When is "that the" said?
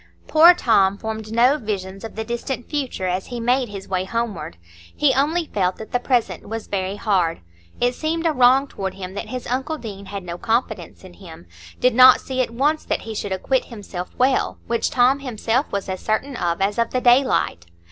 5.77-5.99